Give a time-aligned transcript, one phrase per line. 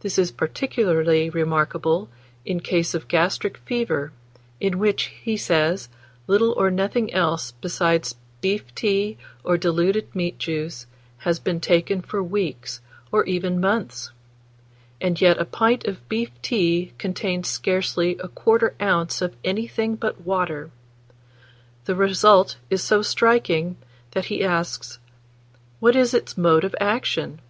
[0.00, 2.08] This is particularly remarkable
[2.44, 4.10] in case of gastric fever,
[4.58, 5.88] in which, he says,
[6.26, 10.86] little or nothing else besides beef tea, or diluted meat juice,
[11.18, 12.80] has been taken for weeks,
[13.12, 14.10] or even months;
[15.00, 19.22] and yet a pint of beef tea contains scarcely 1/4 oz.
[19.22, 20.72] of anything but water.
[21.84, 23.76] The result is so striking,
[24.10, 24.98] that he asks,
[25.78, 27.40] "What is its mode of action?